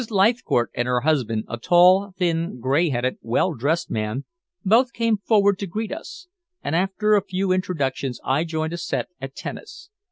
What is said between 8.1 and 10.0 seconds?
I joined a set at tennis.